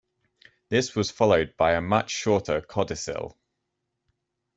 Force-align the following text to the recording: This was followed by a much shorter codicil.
This 0.69 0.95
was 0.95 1.11
followed 1.11 1.55
by 1.57 1.73
a 1.73 1.79
much 1.79 2.09
shorter 2.09 2.59
codicil. 2.59 3.37